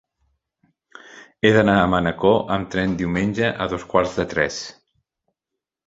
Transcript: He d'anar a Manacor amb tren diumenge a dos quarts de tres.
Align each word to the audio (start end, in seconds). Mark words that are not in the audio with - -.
He 1.43 1.51
d'anar 1.57 1.75
a 1.83 1.85
Manacor 1.95 2.41
amb 2.57 2.73
tren 2.77 2.99
diumenge 3.05 3.53
a 3.67 3.71
dos 3.75 3.89
quarts 3.93 4.21
de 4.23 4.29
tres. 4.37 4.63